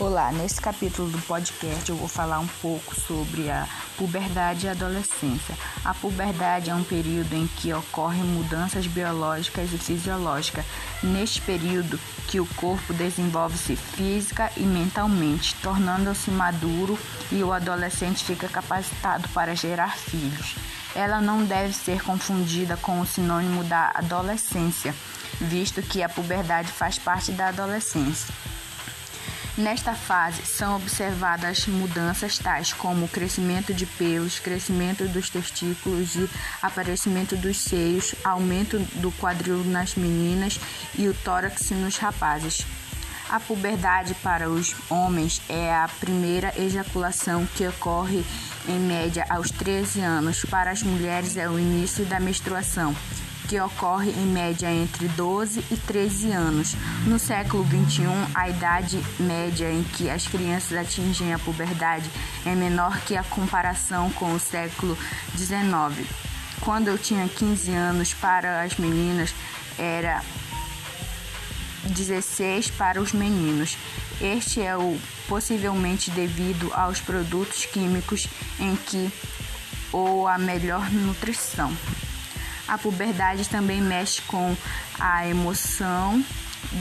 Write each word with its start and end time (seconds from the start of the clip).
Olá, 0.00 0.32
nesse 0.32 0.60
capítulo 0.60 1.08
do 1.08 1.18
podcast 1.22 1.88
eu 1.88 1.94
vou 1.94 2.08
falar 2.08 2.40
um 2.40 2.48
pouco 2.60 2.96
sobre 2.98 3.48
a 3.48 3.64
puberdade 3.96 4.66
e 4.66 4.68
a 4.68 4.72
adolescência. 4.72 5.56
A 5.84 5.94
puberdade 5.94 6.68
é 6.68 6.74
um 6.74 6.82
período 6.82 7.32
em 7.32 7.46
que 7.46 7.72
ocorrem 7.72 8.24
mudanças 8.24 8.88
biológicas 8.88 9.72
e 9.72 9.78
fisiológicas. 9.78 10.64
Neste 11.00 11.40
período 11.42 12.00
que 12.26 12.40
o 12.40 12.46
corpo 12.56 12.92
desenvolve-se 12.92 13.76
física 13.76 14.50
e 14.56 14.62
mentalmente, 14.62 15.54
tornando-se 15.62 16.28
maduro 16.28 16.98
e 17.30 17.44
o 17.44 17.52
adolescente 17.52 18.24
fica 18.24 18.48
capacitado 18.48 19.28
para 19.28 19.54
gerar 19.54 19.96
filhos. 19.96 20.56
Ela 20.96 21.20
não 21.20 21.44
deve 21.44 21.72
ser 21.72 22.02
confundida 22.02 22.76
com 22.76 23.00
o 23.00 23.06
sinônimo 23.06 23.62
da 23.62 23.92
adolescência, 23.94 24.92
visto 25.40 25.80
que 25.82 26.02
a 26.02 26.08
puberdade 26.08 26.72
faz 26.72 26.98
parte 26.98 27.30
da 27.30 27.48
adolescência. 27.48 28.34
Nesta 29.56 29.94
fase 29.94 30.44
são 30.44 30.74
observadas 30.74 31.68
mudanças 31.68 32.38
tais 32.38 32.72
como 32.72 33.06
crescimento 33.06 33.72
de 33.72 33.86
pelos, 33.86 34.40
crescimento 34.40 35.06
dos 35.06 35.30
testículos 35.30 36.16
e 36.16 36.28
aparecimento 36.60 37.36
dos 37.36 37.58
seios, 37.58 38.16
aumento 38.24 38.80
do 39.00 39.12
quadril 39.12 39.62
nas 39.62 39.94
meninas 39.94 40.58
e 40.98 41.06
o 41.06 41.14
tórax 41.14 41.70
nos 41.70 41.96
rapazes. 41.98 42.66
A 43.30 43.38
puberdade 43.38 44.12
para 44.14 44.50
os 44.50 44.74
homens 44.90 45.40
é 45.48 45.72
a 45.72 45.88
primeira 46.00 46.52
ejaculação 46.60 47.46
que 47.54 47.66
ocorre 47.68 48.24
em 48.66 48.80
média 48.80 49.24
aos 49.30 49.52
13 49.52 50.00
anos. 50.00 50.44
Para 50.44 50.72
as 50.72 50.82
mulheres 50.82 51.36
é 51.36 51.48
o 51.48 51.60
início 51.60 52.04
da 52.04 52.18
menstruação 52.18 52.94
que 53.48 53.60
ocorre 53.60 54.10
em 54.10 54.26
média 54.26 54.70
entre 54.70 55.08
12 55.08 55.64
e 55.70 55.76
13 55.76 56.32
anos. 56.32 56.74
No 57.06 57.18
século 57.18 57.64
XXI, 57.64 58.04
a 58.34 58.48
idade 58.48 59.02
média 59.18 59.70
em 59.70 59.82
que 59.82 60.08
as 60.10 60.26
crianças 60.26 60.76
atingem 60.78 61.32
a 61.34 61.38
puberdade 61.38 62.10
é 62.44 62.54
menor 62.54 63.00
que 63.00 63.16
a 63.16 63.22
comparação 63.22 64.10
com 64.10 64.32
o 64.32 64.40
século 64.40 64.96
XIX. 65.36 66.08
Quando 66.60 66.88
eu 66.88 66.96
tinha 66.96 67.28
15 67.28 67.72
anos, 67.72 68.14
para 68.14 68.62
as 68.62 68.76
meninas 68.76 69.34
era 69.78 70.22
16 71.84 72.70
para 72.70 73.00
os 73.00 73.12
meninos. 73.12 73.76
Este 74.20 74.62
é 74.62 74.76
o 74.76 74.98
possivelmente 75.28 76.10
devido 76.10 76.70
aos 76.74 77.00
produtos 77.00 77.66
químicos 77.66 78.26
em 78.58 78.76
que 78.76 79.10
ou 79.92 80.26
a 80.26 80.38
melhor 80.38 80.90
nutrição. 80.90 81.72
A 82.66 82.78
puberdade 82.78 83.48
também 83.48 83.80
mexe 83.80 84.22
com 84.22 84.56
a 84.98 85.26
emoção 85.26 86.24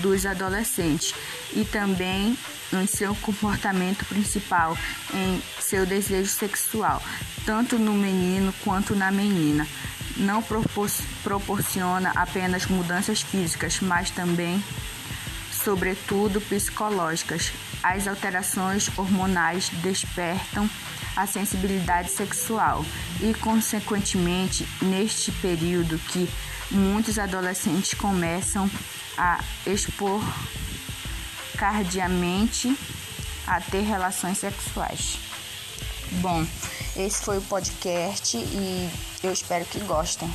dos 0.00 0.24
adolescentes 0.24 1.14
e 1.52 1.64
também 1.64 2.36
em 2.72 2.86
seu 2.86 3.14
comportamento 3.16 4.04
principal, 4.06 4.76
em 5.12 5.42
seu 5.60 5.84
desejo 5.84 6.30
sexual, 6.30 7.02
tanto 7.44 7.78
no 7.78 7.92
menino 7.92 8.54
quanto 8.64 8.94
na 8.94 9.10
menina. 9.10 9.66
Não 10.16 10.42
propor 10.42 10.90
proporciona 11.22 12.12
apenas 12.14 12.66
mudanças 12.66 13.22
físicas, 13.22 13.80
mas 13.80 14.10
também, 14.10 14.62
sobretudo, 15.62 16.40
psicológicas. 16.40 17.52
As 17.82 18.06
alterações 18.06 18.90
hormonais 18.96 19.68
despertam 19.82 20.68
a 21.16 21.26
sensibilidade 21.26 22.10
sexual 22.10 22.84
e, 23.20 23.34
consequentemente, 23.34 24.66
neste 24.80 25.30
período 25.32 25.98
que 25.98 26.28
muitos 26.70 27.18
adolescentes 27.18 27.94
começam 27.94 28.70
a 29.16 29.42
expor 29.66 30.20
cardiamente 31.56 32.76
a 33.46 33.60
ter 33.60 33.82
relações 33.82 34.38
sexuais. 34.38 35.18
Bom, 36.20 36.46
esse 36.96 37.24
foi 37.24 37.38
o 37.38 37.42
podcast 37.42 38.36
e 38.36 38.90
eu 39.22 39.32
espero 39.32 39.64
que 39.66 39.78
gostem. 39.80 40.32